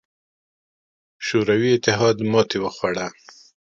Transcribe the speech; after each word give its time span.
شوروي 1.25 1.69
اتحاد 1.77 2.17
ماتې 2.31 2.57
وخوړه. 2.61 3.07